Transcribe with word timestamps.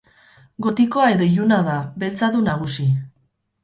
Gotikoa 0.67 1.05
edo 1.17 1.29
iluna 1.33 1.61
da, 1.69 1.79
beltza 2.05 2.35
du 2.37 2.45
nagusi. 2.51 2.93